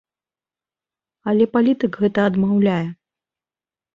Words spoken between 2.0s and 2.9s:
гэта адмаўляе.